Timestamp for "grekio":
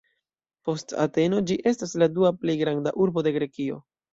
3.41-3.79